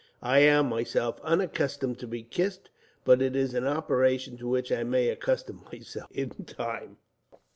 I 0.23 0.39
am, 0.39 0.67
myself, 0.69 1.21
unaccustomed 1.21 1.99
to 1.99 2.07
be 2.07 2.23
kissed, 2.23 2.71
but 3.05 3.21
it 3.21 3.35
is 3.35 3.53
an 3.53 3.67
operation 3.67 4.35
to 4.37 4.47
which 4.49 4.71
I 4.71 4.81
may 4.83 5.09
accustom 5.09 5.63
myself, 5.71 6.09
in 6.11 6.29
time." 6.45 6.97